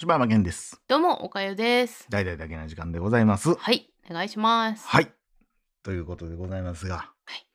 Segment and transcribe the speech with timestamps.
[0.00, 0.80] 柴山健です。
[0.88, 2.06] どうも、おかゆです。
[2.08, 3.54] 大々だけな時間でございます。
[3.54, 4.88] はい、お願いします。
[4.88, 5.12] はい。
[5.82, 7.46] ということでございますが、はい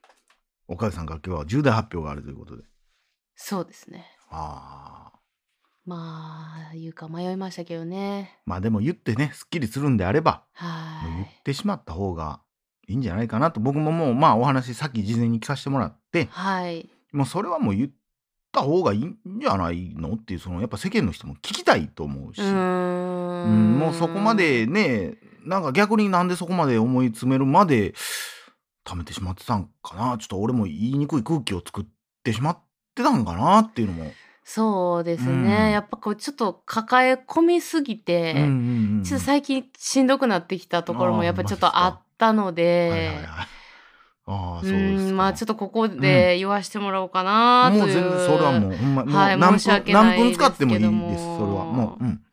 [0.67, 2.61] おかゆさんから今日は重大発表があるということで。
[3.35, 4.05] そうですね。
[4.29, 5.19] ああ。
[5.87, 8.39] まあ、言うか迷いましたけどね。
[8.45, 11.29] まあでも言ってね、すっきりするんであれば、はもう言っい。
[11.43, 12.41] てしまった方が
[12.87, 16.91] いいんじゃないかなと、僕ももうまあお話さっき事前に聞かせてもらって、はい。
[17.11, 17.89] もうそれはもう言っ
[18.55, 20.13] た方がいいんじゃないの？
[20.13, 23.43] っていう、そのやっぱ世間の人も聞きたいと思うし、うーん。
[23.43, 25.15] うんもうそこまでね、
[25.45, 27.93] なんか逆になんでそこまで思い詰めるまで
[28.85, 30.17] 貯めてしまってたんかな？
[30.17, 31.85] ちょっと俺も言いにくい空気を作っ
[32.23, 32.59] てしまっ
[32.95, 34.11] てたんかなっていうのも。
[34.43, 35.31] そうですね。
[35.31, 38.47] うんやっぱこう、ちょっと抱え込みすぎて、うんうん
[38.97, 43.19] うんちょっと最近しんどくなってきたところもやっぱりちょっとあったので。
[44.27, 47.81] ああ、うそうですまあちょっとここで言わしてもらおうかなという。
[47.81, 51.23] もう全然それはもうほんま、はい何申し訳分ない何分使ってもいいです。
[51.37, 52.25] それはもう、うん。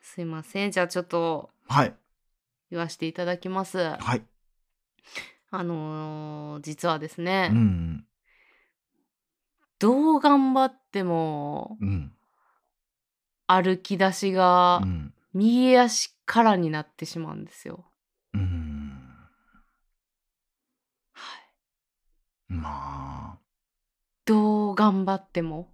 [0.00, 0.70] すいません。
[0.70, 1.94] じゃあちょっとはい。
[2.70, 3.78] 言わせていただきます。
[3.78, 4.22] はい。
[5.50, 8.04] あのー実はですね、うん。
[9.80, 12.12] どう頑張ってもうん。
[13.48, 15.12] 歩き出しがうん。
[15.32, 17.84] 右足からになってしまうんですよ。
[18.34, 19.00] うん。
[21.12, 21.42] はい、
[22.50, 23.38] まあ。
[24.26, 25.68] どう頑張っても？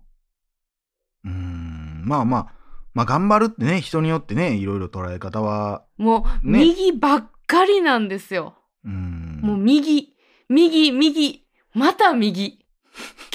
[1.24, 2.52] うーんまあまあ、
[2.94, 8.54] まあ頑張るってね、人によってね、いろいろ捉え方は、もうね右ばっかりなんですよ。
[8.84, 9.40] うーん。
[9.42, 10.14] もう右、
[10.48, 12.64] 右、右、また右。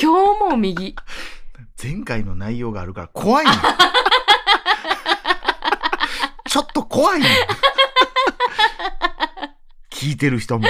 [0.02, 0.95] 今日も右。
[1.81, 3.52] 前回の内容があるから怖いね
[6.47, 7.28] ちょっと怖いね
[9.89, 10.67] 聞いてる人も。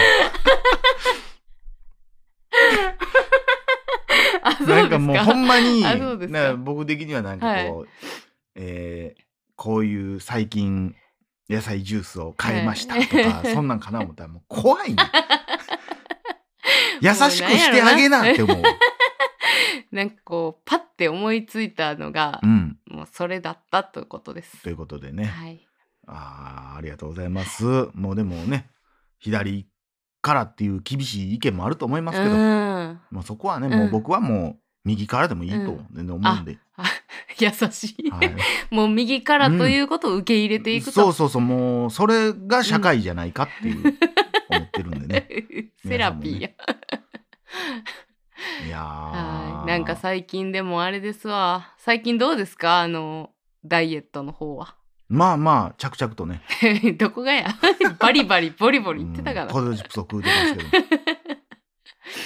[4.44, 5.00] あ、そうなんか？
[5.00, 7.88] もうほんまに、あそうですかな僕的にはなんかこう、
[8.56, 9.22] えー
[9.58, 10.96] こういう最近
[11.48, 15.04] 野菜ジュースを変えましたとか、そんなんかな思ったらもう怖いね。
[17.00, 18.62] 優しくしてあげなって思う。
[19.92, 22.80] なんかこう、パッて思いついたのがう、ん。
[22.88, 24.70] もうそれだったということですと。
[24.70, 25.26] いうことでね。
[25.26, 25.68] はい。
[26.08, 27.64] あーありがとうございます。
[27.94, 28.70] もうでもね、
[29.20, 29.68] 左
[30.22, 33.00] からっていう厳しい意見もあると思いますけど、うん。
[33.12, 35.58] もうそこはね、うんもう僕はもう右からでもいいと
[35.96, 36.58] うん思うんで。
[37.40, 38.10] 優しい。
[38.12, 38.36] はい、
[38.72, 40.92] もう右からということを受け入れていくと。
[40.92, 43.98] そうそうそう、もうそれが社会じゃないかっていう、
[44.50, 45.28] 思ってるんでね。
[45.88, 46.50] セラピーや。
[48.66, 49.68] いやーはい。
[49.68, 51.74] なんか最近でもあれですわ。
[51.78, 52.80] 最近どうですか？
[52.82, 53.32] あの、
[53.66, 54.76] ダイエットの方は。
[55.10, 56.42] まあまあ、着々とね。
[56.98, 57.50] どこがや？
[58.00, 59.54] バリバリボリボリ言ってたかうんな。
[59.54, 61.11] ポテトチップスを食うてますけど。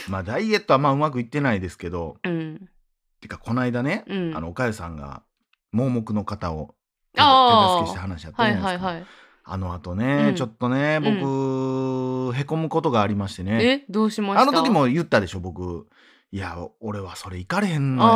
[0.09, 2.69] まあダイエットはまあうまくいってないですけど、うん。
[3.21, 4.35] てかこの間ね、うん。
[4.35, 5.23] あの、おかゆさんが
[5.71, 6.75] 盲目の方を
[7.13, 7.27] 手助
[7.85, 8.87] けした話あったはいじゃないですか。
[8.87, 9.05] はいはい。
[9.47, 13.63] あの後ね、うんちょっとね、僕、へこむことがありましてね。
[13.63, 14.41] えどうしました？
[14.41, 15.87] あの時も言ったでしょ、僕。
[16.31, 18.15] いや、俺はそれ行かれへんのやと。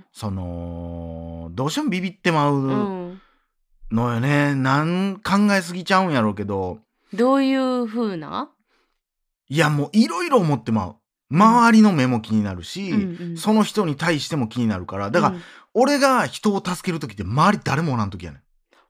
[0.00, 2.50] あその、どうしてもビビってまあ。
[2.50, 3.20] ううん。
[3.90, 4.54] のよね。
[4.54, 6.78] なん考えすぎちゃうんやろうけど、
[7.12, 8.50] どういう風な？
[9.54, 10.96] いや、もういろいろ思ってまう。
[11.30, 15.10] 周りの目も気になるし、うんうんその人に対しても気になるから。
[15.10, 15.42] だから、うん
[15.76, 18.40] 俺が人を助ける時って周り誰もおらん時やねん。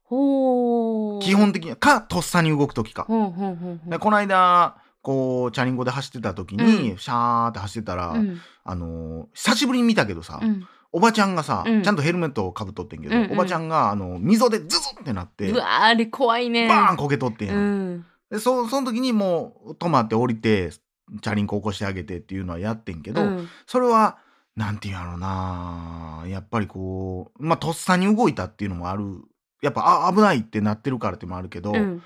[0.02, 1.22] ほー。
[1.22, 1.76] 基本的に。
[1.76, 3.04] か、とっさに動く時か。
[3.04, 16.68] ほんほんほんほんでこの間、こう、チャリンコで走ってた時に、うシャーって走ってたら、うんあのー久しぶりに見たけどさ、うんおばちゃんがさ、うんちゃんとヘルメットをかぶっとってんけど、うんうんおばちゃんが、あの、溝でズズってなって、うわーあれ怖いね。
[16.68, 18.06] バーンこけとってんや、うんん。
[18.34, 23.48] でそその時にもう止まって降りてチャリンコ起こしてあげてっていうのはやってんけど、うん。
[23.64, 24.18] それは
[24.56, 26.24] なんていうんやろうな。
[26.26, 29.22] やっぱりこうまあとっさに動いたっていうのもある。
[29.62, 32.02] やっぱあ危ないってなってるからってもあるけど、うん。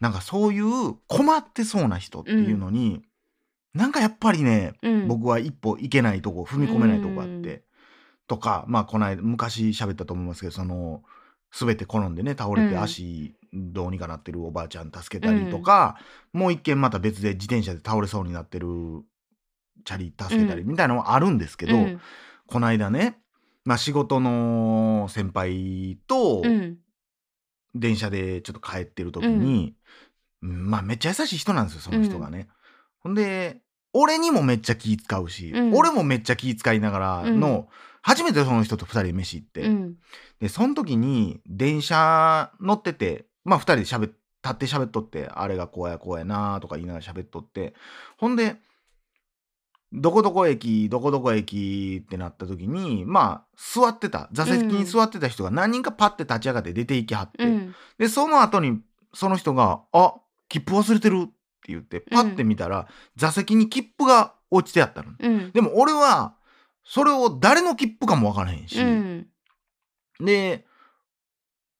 [0.00, 3.00] なんかそういう困ってそうな人っていうのに、
[3.72, 5.08] なんかやっぱりね、うん。
[5.08, 7.62] 僕は一歩行けないとこ踏み込めないとこあって、うん。
[8.26, 11.02] とかまあこの間昔喋ったと思いますけどその
[11.58, 12.82] 全て転んでね倒れてうん。
[12.82, 15.98] 足どうにかなってるおばあちゃん助けたりとか、
[16.32, 19.02] もう一件また別で自転車で倒れそうになってる
[19.84, 22.00] チャリ助けたりみたいなのはあるんですけど、うん。
[22.46, 23.18] この間ね、
[23.64, 26.78] まあ、仕事の先輩とうん
[27.74, 29.76] 電車でちょっと帰ってる時に、
[30.42, 30.70] うん。
[30.70, 32.48] まあめっちゃ優しい人なんですよその人がね。
[33.00, 33.60] ほんで
[33.92, 35.74] 俺にもめっちゃ気使うし、うん。
[35.74, 37.68] 俺もめっちゃ気使いながらの、
[38.02, 39.96] 初めてその人と二人で飯行って、うん。
[40.40, 47.74] でその時に電車乗っててまあ二人で喋っ立って喋っとってあれがこうやこうやなとか言いながら喋っとって
[48.16, 48.56] ほんで
[49.92, 54.28] どこどこ駅どこどこ駅ってなった時にまあ座ってた。
[54.32, 57.74] 座席に座ってた人が何人かパッて立ち上がって出て行きはって、うん。
[57.98, 58.80] でその後に
[59.12, 60.14] その人が「あ
[60.48, 61.32] 切符忘れてる」って
[61.64, 65.10] 言ってパッて見たら、座席に切符が落ちてあったの。
[65.18, 65.50] うん。
[65.50, 66.36] でも俺は
[66.84, 69.26] それを誰の切符かも分からへんし、うん。
[70.20, 70.66] で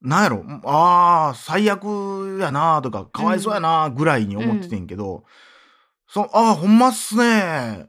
[0.03, 0.45] なんやろ？
[0.65, 5.25] あー最悪やなとかかわいそうやなぐらいに思っててんけど、
[6.09, 7.89] そあーほんまっすね。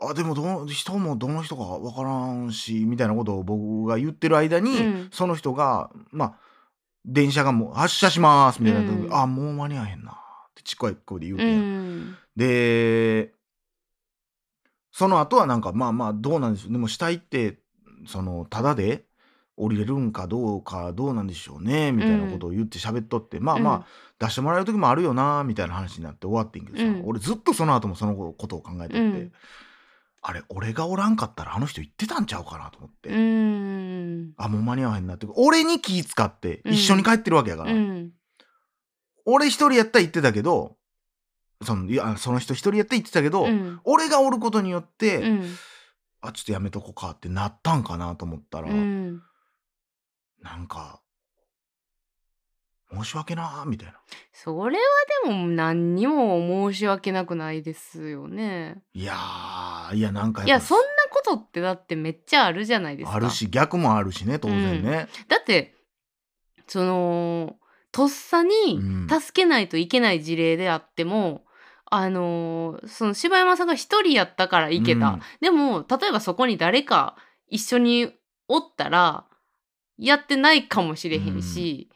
[0.00, 5.08] あでもどの人もどの人か分からんしみたいなことを僕が言ってる間に、うん。
[5.12, 6.34] その人がまあ
[7.04, 8.90] 電車がもう発車しますみたいな。
[8.90, 9.14] 時に、うん。
[9.14, 10.14] あもう間に合わへんなっ
[10.54, 12.18] てちっこい声で言うてうんや、ん。
[12.34, 13.32] で
[14.90, 16.72] その後はなんかまあまあどうなんでしょう。
[16.72, 17.60] でも死体って
[18.06, 19.04] そのただで
[19.56, 23.86] 降りれるんかどうかどうなんでしょうねみたいなことを言って喋っとって、まあまあ
[24.18, 27.02] 出してもらえる時もあるよなみたいな話になって終わってんけどさ、うん。
[27.04, 29.32] 俺ずっとその後もそのことを考えてて、うん。
[30.22, 34.32] あれ俺がおらんかったらあの人言ってたんちゃうかなと思って、うん。
[34.36, 35.26] あもう間に合わへんなって。
[35.36, 38.10] 俺に気使って一緒に帰ってるわけやから、うん。
[39.24, 40.76] 俺一人やったら言ってたけど
[41.62, 43.80] そのいやその人一人やったら言ってたけど、うん。
[43.84, 45.56] 俺がおることによって、うん。
[46.20, 49.22] あちょっとやめとこうかってなったんかなと思ったら、うん
[50.44, 51.00] なんか
[52.92, 53.94] 申し訳なーみたいな。
[54.32, 54.84] それは
[55.24, 58.82] でも何にも申し訳なくないですよね。
[58.92, 63.16] いやーいやなんかいやそんなことってだってめっちゃあるじゃないですか。
[63.16, 65.74] あるし逆もあるしね当然ね、だって
[66.68, 67.56] その
[67.90, 69.08] とっさにうん。
[69.08, 71.44] 助けないといけない事例であっても、
[71.86, 75.22] あのーその柴山さんが一人やったから行けた、うん。
[75.40, 77.16] でも例えばそこに誰か
[77.48, 78.12] 一緒に
[78.46, 79.24] おったら
[79.98, 81.88] やってないかもしれへんし、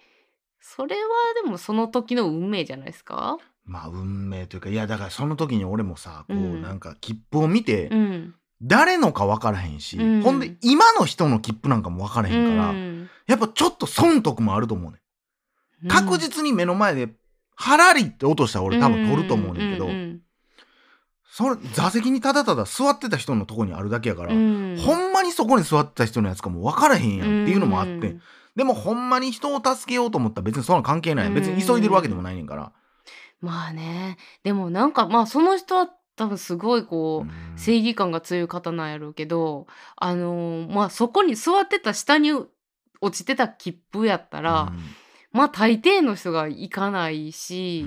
[0.61, 1.00] それは
[1.43, 3.39] でもその時の運命じゃないですか？
[3.65, 6.62] まあ運命というかいやだからその時に俺もさこう、うん。
[6.62, 8.35] なんか切符を見て、うん。
[8.61, 10.23] 誰のか分からへんし、うん。
[10.23, 13.11] ほんで今の人の切符なんかも分からへんから、うん。
[13.27, 14.99] やっぱちょっと損得もあると思うね、
[15.85, 17.11] ん、確実に目の前で
[17.55, 20.07] ハラリって音したら俺多分取ると思うねんけど、うん
[21.38, 24.76] それ座席にただただ座ってた人のとこにあるだけやから、うん。
[24.76, 28.23] ほんまにそこに座ってた人のやつかも分からへんやんっていうのもあって、うん。
[28.56, 32.73] でもほんまに人を助けようと思ったら別にそんな関係ない別に急いでるわけでもないねんから、
[33.40, 34.17] まあね。
[34.43, 37.56] でもなんかまあその人は多分すごいこう、うん。
[37.56, 42.49] 正義感が強い方なんやろうけどあのーまあそこに座ってた下に落
[43.12, 44.73] ちてた切符やったら、
[45.31, 47.87] まあ大抵の人が行かないし、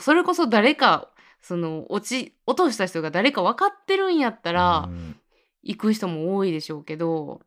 [0.00, 1.08] それこそ誰か
[1.46, 5.16] その落ち落とした人が誰か分かってるんやったら、うん。
[5.62, 7.40] 行く人も多いでしょうけど。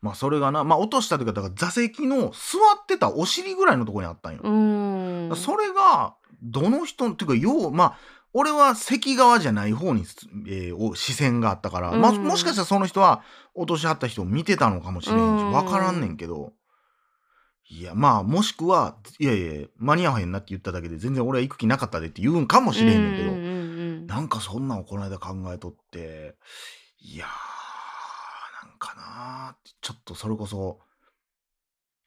[0.00, 5.36] まあそれがなまあ落としたというかだから座席の座ってたお尻ぐらいのところにあったんよ、うーん。
[5.36, 7.98] それがどの人っていうかようまあ
[8.34, 10.04] 俺は席側じゃない方に、
[10.46, 13.22] えーお視線があったから、まあ、うんもしかしたらその人は
[13.54, 15.52] 落としはった人を見てたのかもしれへんしうん。
[15.52, 16.52] 分からんねんけど
[17.68, 23.52] いやまあもしくはいやいや間に合わへんなって言っただけで全然俺は行く気なかったでって言うんかもしれへんねんけど、うんうんうんう
[24.02, 24.06] ん。
[24.06, 26.36] なんかそんなんをこの間考えとって
[27.00, 30.78] いやーなんかなちょっとそれこそ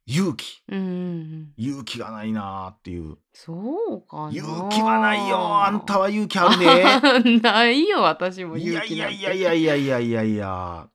[0.05, 0.63] 勇気。
[0.69, 3.17] うん勇気がないなーっていう。
[3.33, 10.89] そうかな勇気はないよあんたは勇気あるね ないよ私もいやいやいやいやいやいやいや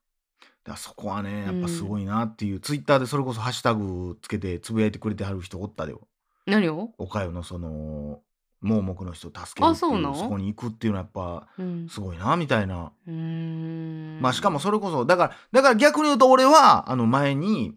[0.65, 6.01] だそこはねやっぱすごいなっていう、ツイッターでそれこそハッシュタグつけてつぶやいてくれてはる人おったでよ。
[6.47, 8.21] 何を、岡山のその
[8.61, 11.89] 盲目の人を助けるっていうあそうなんそこに行くっていうのはやっぱうん。
[11.89, 12.93] すごいなみたいな。
[13.07, 17.75] うまあしかもそれこそだからだから逆に言うと俺はあの前に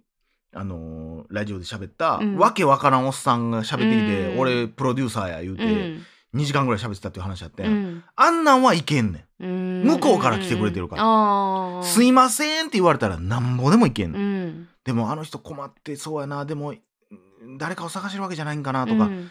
[0.54, 2.38] あのーラジオで喋った、うん。
[2.38, 4.40] わけわからんおっさんが喋ってきて、うん。
[4.40, 6.04] 俺プロデューサーや言うて、うん
[6.36, 8.04] 2時間ぐらい喋ってたっていう話やって、うん。
[8.16, 9.84] あんなんはいけんねうん。
[9.84, 11.84] 向こうから来てくれてるから。
[11.84, 14.68] すいませんって言われたらなんぼでもいけんねん、うん。
[14.84, 16.46] でもあの人困ってそうやな。
[16.46, 16.74] でも
[17.58, 19.30] 誰かを探してるわけじゃないんかなとか、うん。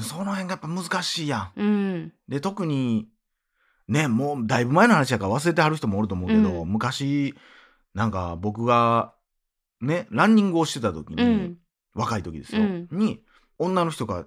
[0.00, 1.52] その辺がやっぱ難しいやん。
[1.56, 2.12] うん。
[2.26, 3.08] で特に
[3.86, 6.68] ねもうだいぶ前の話やから忘れてはる人もおると思うけど、うん。
[6.68, 7.34] 昔
[7.94, 9.14] なんか僕が
[9.80, 11.58] ねランニングをしてた時に、うん。
[11.94, 12.88] 若い時ですよ、うん。
[12.92, 13.20] に
[13.58, 14.24] 女の人が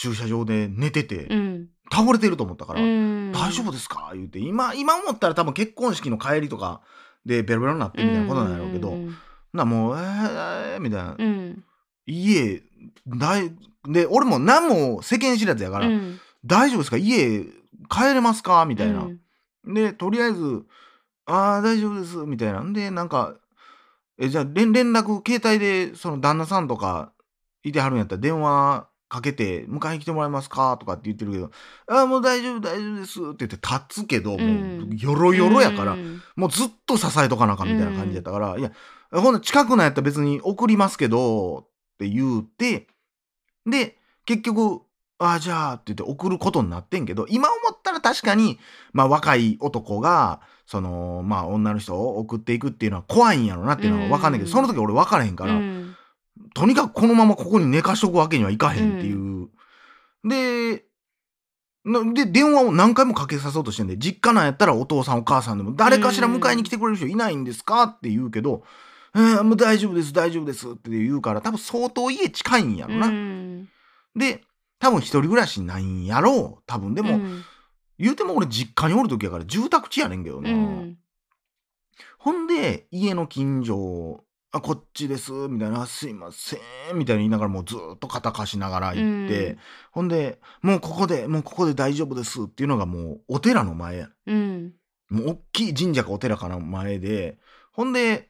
[0.00, 1.68] 駐車場で寝てて、うん。
[1.92, 3.32] 倒れてると思ったから「うん。
[3.32, 6.80] 大丈夫ですか?」言うて今今思ったら多分結婚式の帰りとか
[7.26, 9.14] でベロベロになってみたいなことなんやろうけど、うん
[9.52, 11.64] なもう「えー、えーみたいな「うん。
[12.06, 12.62] 家
[13.08, 13.52] だい
[13.88, 16.18] で俺も何も世間知らずやから「うん。
[16.44, 16.96] 大丈夫ですか？
[16.96, 17.42] 家
[17.88, 19.02] 帰れますか?」みたいな。
[19.02, 19.74] うん。
[19.74, 20.64] でとりあえず
[21.26, 22.60] 「ああ大丈夫です」みたいな。
[22.60, 23.34] んでなんか
[24.18, 27.12] えじゃあ連連絡携帯でその旦那さんとか
[27.64, 30.78] いてはるんやったら電話かけて迎えに来てもらえますか？
[30.78, 31.50] とかって言ってるけど
[31.90, 34.80] 「あもう大丈夫大丈夫です」って言って立つけど、うん。
[34.80, 36.22] もうよろよろやから、うん。
[36.36, 38.70] もうずっと支えとかなあかんみたいな感じやったから「いや
[39.12, 42.86] ほんな近くなんやったら別に送りますけど」って言うて
[43.66, 44.82] で結局
[45.18, 48.60] 「あじゃあ」って言って送ることになってんけど今思ったら確かに、
[48.92, 54.52] まあ、若い男がそのまあ女の人を送っていくっていうのは怖いんやろなっていうのは分かんないけど、うん。
[54.52, 55.89] その時俺分からへんから、うん
[56.54, 59.48] とにかくこのままここに寝かしとくわけにはいかへんっていう。
[60.24, 60.84] で
[61.84, 68.64] なで電話を何回もかけさそうとしてんで実家なんやったらお父さんお母さんでも誰かしら迎えに来てくれる人いないんですかって言うけど
[69.16, 73.06] 「えー、もう大丈夫です大丈夫です」って言うから多分相当家近いんやろな。
[73.06, 73.68] うん
[74.14, 74.42] で
[74.78, 77.44] 多分一人暮らしないんやろう多分でも、うん
[78.02, 80.48] 言うても俺実家におる時やから住宅地やねんけどな。
[80.50, 80.96] うん
[82.20, 86.56] ほんで、家の近所、あ、こっちです、みたいな、すいませ
[86.92, 89.58] ん、みたいに言いながらもうずっと肩貸しながら行って、うん。
[89.92, 94.08] ほんで、もうここで、もうここで大丈夫ですっていうのがもうお寺の前や。
[94.26, 94.74] うん。
[95.08, 97.38] もう大きい神社かお寺かの前で、
[97.72, 98.28] ほんで、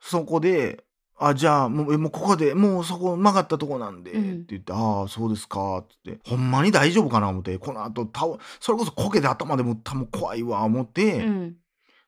[0.00, 0.84] そこで、
[1.18, 4.20] あ、じゃあ、もう、えもうここで、もうそこ曲がったとこなんで、うん。
[4.20, 7.28] って言って、ああ、そうですか、って言って、ほんまに大丈夫かな？
[7.30, 11.56] 思って、この後、倒それこそ苔で頭でもったも怖いわ、思って、うん。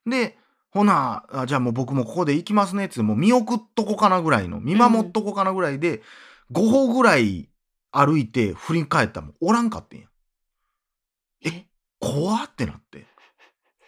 [0.07, 0.37] で、
[0.73, 6.03] ほな、あじゃあもう僕もここで行きますねっつって、もう見送っとこかなぐらいの、見守っとこかなぐらいで、
[6.53, 7.49] 5歩ぐらい
[7.91, 10.07] 歩いて振り返ったらもうおらんかってんや。
[11.47, 11.67] え
[11.99, 13.07] 怖ってなって。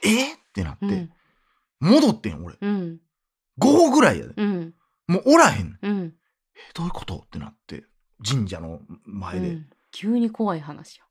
[0.05, 0.35] え？
[0.35, 1.11] ってなって、うん
[1.81, 2.57] 戻ってん俺。
[2.61, 3.01] うん
[3.59, 4.35] 5歩ぐらいやで。
[4.37, 4.75] うん
[5.07, 5.79] もうおらへん。
[5.83, 6.15] うん
[6.55, 7.17] え、どういうこと？
[7.25, 7.85] ってなって。
[8.29, 9.49] 神社の前で。
[9.49, 11.05] うん急に怖い話や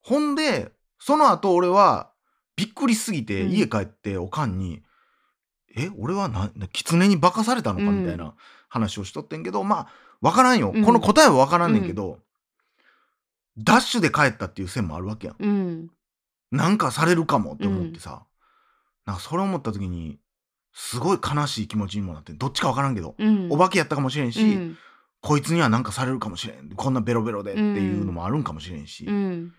[0.00, 2.12] ほんで、その後俺は
[2.56, 4.82] びっくりしすぎてうん家帰っておかんに、
[5.76, 8.02] え、俺はな、な狐に化かされたのかうん。
[8.02, 8.34] みたいな
[8.68, 9.88] 話をしとってんけど、まあ、
[10.20, 10.72] わからんよ。
[10.74, 10.84] うん。
[10.84, 12.18] この答えはわからんねんけど、
[13.58, 15.36] ダッシュで帰ったっていう線もあるわけやん。
[15.38, 15.90] うん。
[16.50, 18.24] なんかされるかもって思ってさ、
[19.06, 20.18] なんかそれ思った時に、
[20.74, 23.48] すごい悲しい気持ちにもなって、どっちかわからんけど、うん。
[23.50, 24.78] お化けやったかもしれんし、うん。
[25.20, 26.70] こいつにはなんかされるかもしれん。
[26.70, 29.52] こんなベロベロでっていうのもあるんかもしれんし、うん。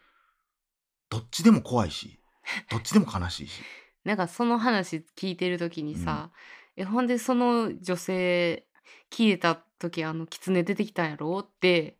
[1.10, 2.20] どっちでも怖いし、
[2.70, 3.62] どっちでも悲しいし。
[4.03, 6.29] なんかその話聞いてる時にさ、
[6.75, 8.65] えほんでその女性
[9.10, 11.39] 消えた時あの狐出てきたんやろ？
[11.39, 11.98] って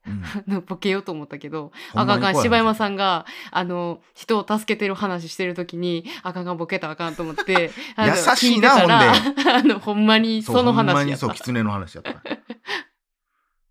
[0.48, 0.62] うん。
[0.65, 12.12] ボケようと思ったけどあかんあかん柴山さんがあの人を助けてる話してる時にあかんあかんボケたらあかんと思って 優しいな聞てたらほ あのほんまにそうそのほんまにそう狐の話やった。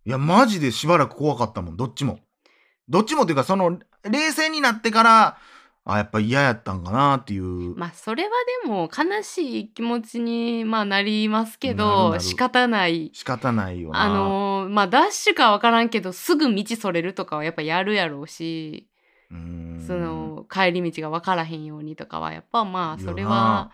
[0.05, 2.21] いやマジでしばらく怖かったもんどっちも。
[2.89, 5.39] どっちもっていうかその冷静になってから
[5.85, 8.31] あやっぱ嫌やったんかなっていう、まあそれは
[8.63, 12.21] でも悲しい気持ちに、まあ、なりますけなるどなる。
[12.21, 13.11] 仕方ない。
[13.13, 14.03] 仕方ないよな。
[14.03, 18.89] あのーまあダッシュかは分からんけどすぐ道それるとかはやっぱやるやろうし、
[19.31, 19.85] うーん。
[19.85, 23.73] その帰り道が分からへんようにとかはやっぱまあそれいいよはな。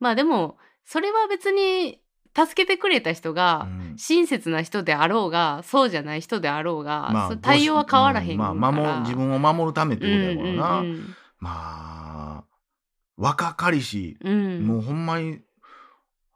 [0.00, 2.01] まあでもそれは別に
[2.34, 3.98] 助けてくれた人がうん。
[3.98, 12.44] 親切な人であろうがそうじゃない人であろうが、まあそ対応は変わらへんうんから、まあ守る自分を守るためってことやからな、うんうんまあ
[13.16, 14.32] 若かりし、うん。
[14.32, 15.40] うんもうほんまに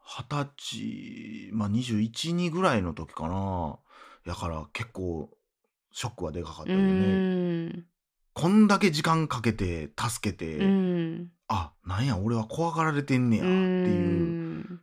[0.05, 3.79] 二十歳まあ212ぐらいの時かな。
[4.25, 5.29] やから結構
[5.91, 7.85] ショックはでかかったうよね、ん。
[8.33, 11.31] こんだけ時間かけて助けて、うん。
[11.47, 14.79] あなんや俺は怖がられてんねやっていう、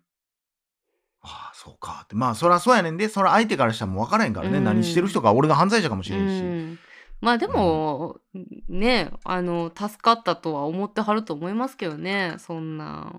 [1.65, 2.03] そうか。
[2.05, 4.65] ってまあそりゃそうやねんでそれ相手からしたらもう分からへんからね、うん。
[4.65, 6.79] 何してる人か俺が犯罪者かもしれんし、うん。
[7.23, 8.19] まあでも、
[8.69, 13.13] ねあの助かったとは思ってはると思いますけどねそんな。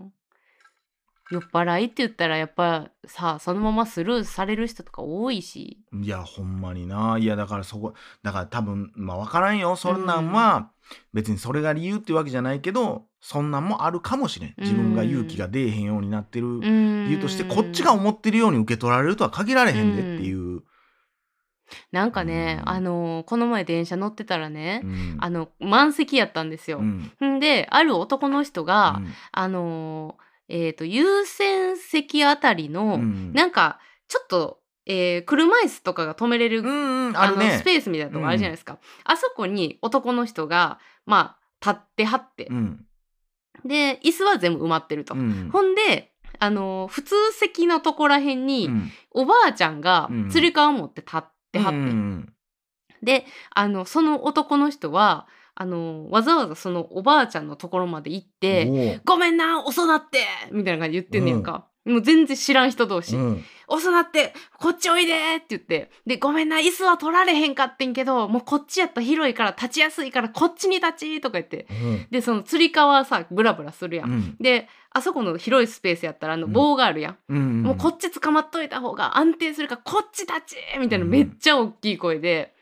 [1.32, 5.80] 酔っ払いって言ったらやっぱさそのままスルーされる人とか多いし。
[5.92, 7.18] いやほんまにな。
[7.20, 9.76] いやだからそこだから多分まあ分からんよ。
[9.76, 10.32] そんなん。
[10.32, 10.70] は、
[11.14, 14.54] 別にそれが理由っていうわけじゃないけどそんなんもあるかもしれん。
[14.58, 20.62] 自分が勇気が出えへんようになってる理理由としてこっちが思ってるように受け取られるとは限られへんでっていう、
[21.92, 22.70] なんかね、うん。
[22.70, 25.18] あのこの前電車乗ってたらね、うん。
[25.20, 26.80] あの満席やったんですよ。
[26.80, 27.12] うん。
[27.24, 29.14] んである男の人が、うん。
[29.32, 33.34] あのえー、と優先席あたりの、うん。
[33.34, 37.58] なんかちょっと、えー車椅子とかが止めれる、うんうんあるね。
[37.60, 42.86] スペースみたいなとこあるじゃないですか、あそこに男の人がまあ立ってはって、うん。
[43.64, 45.50] で椅子は全部埋まってると、うん。
[45.52, 48.92] ほんであの普通席のとこらへんに、うん。
[49.12, 50.30] おばあちゃんがうん。
[50.30, 52.32] つり革持って立ってはって、うん
[53.02, 61.68] であのその男の人はあのわざわざそのおばあちゃんのところまで行っておう「ごめんな遅なって!」みたいな感じで言ってんねやんか。
[61.86, 65.90] もう全然知らん人同士、うん遅なってこっちおいでって言って。
[66.06, 71.66] でごめんな椅子は取られへんかってんけどもうこっちやったら広いから立ちやすいからこっちに立ちとか言って。
[71.72, 72.08] うん。
[72.12, 74.38] でそのつり革さブラブラするやん、うん。
[74.40, 76.54] であそこの広いスペースやったらあのうん。
[76.54, 81.12] 棒があるやん、うんもうこっち捕まっといた方が安定するからこっち立ちみたいなうん。
[81.12, 82.54] めっちゃ大きい声で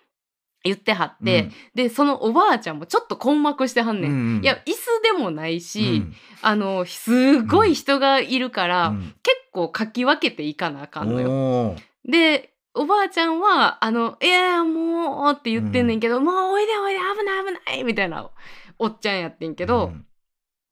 [0.63, 4.11] 言ってはって、でそのおばあちゃんもちょっと困惑してはんねん。
[4.11, 6.13] うんいや椅子でもないし、うん。
[6.41, 9.13] あのすごい人がいるから、うん。
[9.23, 11.75] 結構かき分けていかなあかんのよ。
[12.05, 18.29] でおばあちゃんは「あのいやもう」って言ってんねんけど「もうおいでおいで危ない危ない」みたいな
[18.79, 20.05] おっちゃんやってんけど、うん。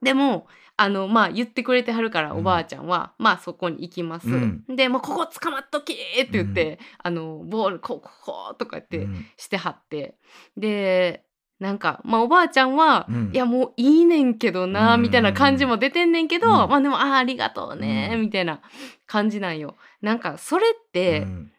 [0.01, 0.47] でも
[0.81, 2.37] あのまあ言ってくれてはるからうん。
[2.39, 4.29] おばあちゃんは、まあそこに行きます。
[4.29, 4.63] うん。
[4.67, 9.25] でもうここ捕まっときって言って、あのボールこうこうこうとか言ってうん。
[9.37, 10.15] してはって。
[10.57, 11.23] で
[11.59, 13.31] なんかまあおばあちゃんは、うん。
[13.33, 15.01] いやもういいねんけどな、うん。
[15.01, 16.53] みたいな感じも出てんねんけど、うん。
[16.53, 18.21] まあでもあーありがとうね、うん。
[18.21, 18.61] みたいな
[19.05, 19.75] 感じなんよ。
[20.01, 21.51] なんかそれって、うん。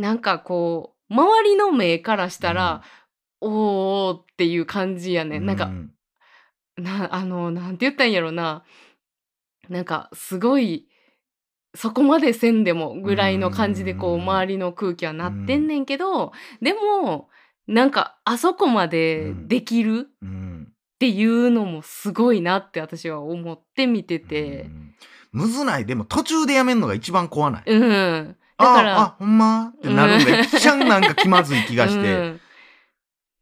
[0.00, 2.82] なんかこう周りの目からしたら、
[3.40, 5.44] おーっていう感じやね、ん。
[5.46, 5.70] なんか
[6.76, 8.64] な あのなんて言ったんやろな。
[9.68, 10.86] なんかすごい
[11.74, 17.28] そこまでせんでもぐらいの感じでこううん周りの空気はなってんねんけどでも
[17.66, 20.72] なんかあそこまでできるうん。
[20.96, 24.62] っていうのもすごいなって私は思って見てて。
[24.62, 24.94] う、ん
[25.32, 25.84] むずない。
[25.84, 27.62] でも途中でやめんのが一番怖ない。
[27.66, 29.74] うん、だからああほんま？
[29.76, 32.40] ってなるんが一番なんか気まずい気がして、うん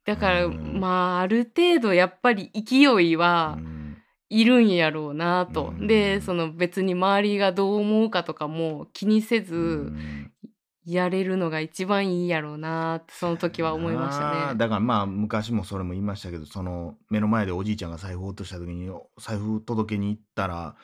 [0.04, 0.80] だから、うん。
[0.80, 3.96] まあある程度やっぱり勢いはうん。
[4.30, 5.86] いるんやろうなと、うん。
[5.86, 10.30] でその別に周りがどう思うかとかも気にせず、うん。
[10.86, 14.58] やれるのが一番いいやろうなってその時は思いましたね。
[14.58, 20.76] だからまあ昔もそれも言いましたけどその目の前でおじいちゃんが財布を落とした時に財布届けに行ったら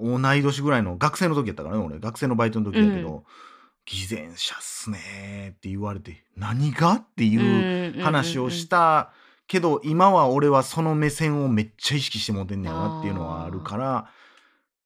[0.00, 1.98] 同い年ぐらいの学生の時やったからね俺。
[1.98, 3.24] 学生のバイトの時やけど
[3.90, 9.12] 「偽善者っすね」って言われて「何が?」っていう話をした
[9.48, 14.10] けど今は俺はその目線をめっちゃ意識して持てんねやなっていうのはあるから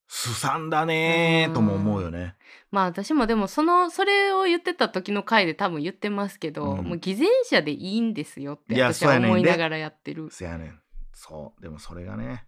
[0.08, 2.36] すさんだねーとも思うよね。
[2.70, 6.84] まあ私もでもそのそれを言ってた時の回で多分言ってますけど、うん。
[6.84, 10.28] もう偽善者でいいんですよって私は思いながらやってる。
[10.30, 10.80] せやねん。
[11.12, 11.62] そう。
[11.62, 12.46] でもそれがね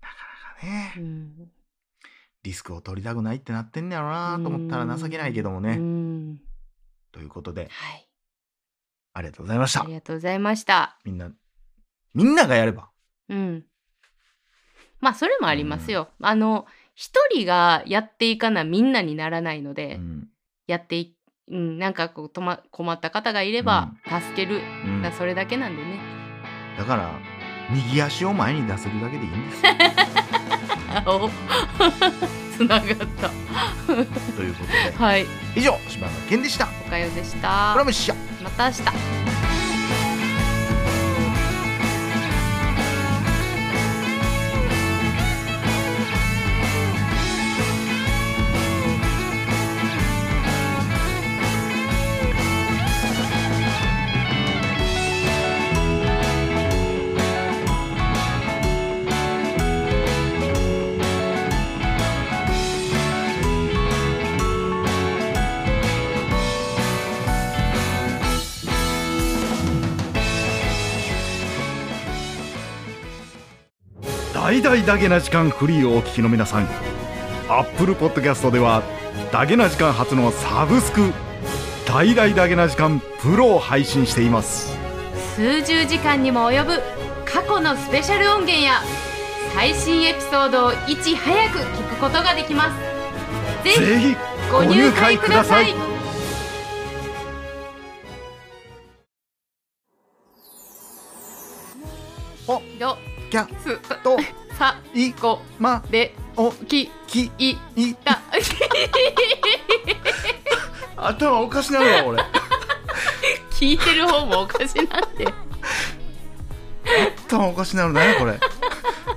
[0.00, 0.14] なか
[0.54, 0.94] なかね。
[0.96, 1.50] うん
[2.42, 5.76] リスクを取りたくないってなってんねやろなと思ったら情けないけどもうね。
[5.76, 6.38] ん
[7.12, 8.08] ということではい、
[9.14, 9.94] ありがとうございましたあり。
[9.94, 10.98] がとうございました。
[11.04, 11.30] みんな
[12.14, 12.90] みんながやれば。
[13.28, 13.64] うん。
[15.00, 16.08] まあそれもありますよ。
[16.20, 20.28] あの一人がやっていかなみんなにならないので、うん
[20.66, 21.16] やってい
[21.50, 25.98] うん、なんかこうとま困った方がいれば助ける、うんだそれだけなんでね。
[26.78, 27.10] だから
[27.70, 29.62] 右足を前に出せるだけでいいんです
[32.56, 32.94] つながった。
[33.86, 33.92] と
[34.42, 35.26] いうことではい、
[35.56, 36.68] 以上柴野健でした。
[36.86, 37.74] おかよでした
[38.42, 39.19] また明日。
[74.50, 76.68] 大々だけな時間フリーをお聞きの皆さん
[77.48, 78.82] Apple Podcast では
[79.30, 81.12] だけな時間初のサブスク
[81.86, 84.76] 大々だけな時間プロを配信しています
[85.36, 86.82] 数十時間にも及ぶ
[87.24, 88.80] 過去のスペシャル音源や
[89.54, 92.74] 最新エピソードをいち早く聞くことができま
[93.64, 93.78] す。
[93.78, 94.16] ぜひ
[94.50, 95.99] ご入会ください。
[105.06, 108.20] いこまでおききいいた。
[110.96, 112.22] 頭おかしなるわ俺。
[113.50, 114.86] 聞いてる方もおかしなん
[115.16, 115.24] で
[117.26, 118.38] 頭おかしなるなこれ。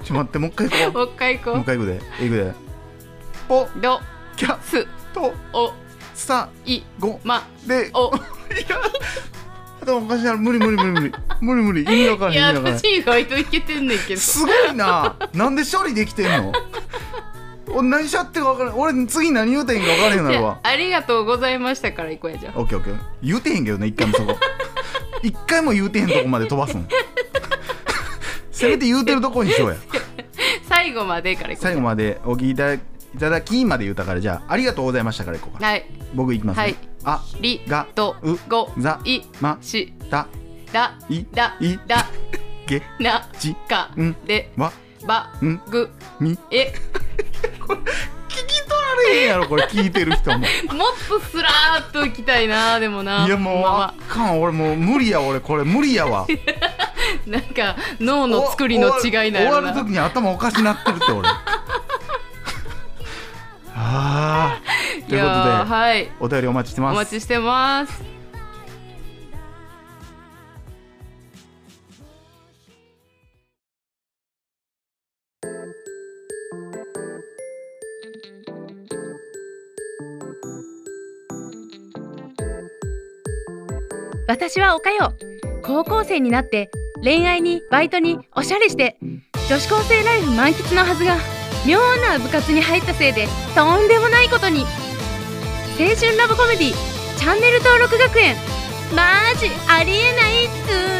[0.03, 1.53] ちょ待ってもう一回行こもう一回行こう。
[1.55, 2.01] もう一回行くで。
[2.19, 2.53] 行くで。
[3.49, 3.99] ポうど
[4.37, 5.73] キャすとお
[6.13, 8.13] さいごまでお。
[8.15, 8.19] い
[8.69, 8.79] や
[9.85, 11.13] 頭おかしなる無理無理無理無理。
[11.41, 11.83] 無理無理。
[11.83, 12.77] 意味わかん意味わからへん。
[12.77, 14.19] 私意外といけてんねんけど。
[14.19, 15.15] すごいな。
[15.33, 16.53] なんで処理できてんの？
[17.75, 18.79] 俺何しちゃってか分からん。
[18.79, 20.59] 俺次何言うてんか分からへんなるわ。
[20.63, 22.59] あありがとうございましたから行こうやじゃあ。
[22.59, 22.97] オッケーオッケー。
[23.23, 24.37] 言うてへんけどね一回もそこ。
[25.21, 26.87] 一回も言うてへんとこまで飛ばすん。
[28.51, 29.75] せめて言うてるとこにしようや。
[30.69, 32.79] 最後までから行こう最後までお聞きいただい
[33.19, 35.65] ただきまで言うたからじゃあありがとうございましたからいこうか。
[35.65, 35.85] はい。
[36.13, 40.27] 僕いきますね、はいありがとうございました。
[40.27, 40.27] だ
[40.71, 42.05] だいだいだ
[42.65, 44.71] げなじかんでわ
[45.05, 45.89] ばんぐ
[46.19, 46.73] みえ。
[48.29, 49.63] 聞き取られへんやろこれ。
[49.65, 50.39] 聞いてる人も。
[50.39, 50.47] もっ
[51.07, 53.25] とスラーっといきたいなでもな。
[53.27, 54.03] いやもうまあまあ。
[54.11, 54.41] かん。
[54.41, 55.39] 俺もう無理や俺。
[55.39, 56.21] これ無理やわ。
[56.21, 56.27] あ
[57.29, 59.41] なんか脳の作りの違いな。
[59.41, 61.29] 終わる時に頭おかしなってるって俺。
[63.75, 64.82] あー
[65.13, 66.09] ということではい。
[66.19, 66.95] お便りお待ちしておます。
[66.95, 68.03] 待ちしてます。
[84.27, 85.13] 私はおかよ。
[85.61, 86.71] 高校生になって
[87.03, 88.97] 恋愛にバイトにおしゃれして
[89.47, 91.17] 女子高生ライフ満喫のはずが
[91.65, 94.65] 妙な部活に入ったせいでとんでもないことに
[95.77, 96.73] 青春ラブコメディ
[97.17, 98.35] チャンネル登録学園。
[98.95, 100.92] マジありえないっつー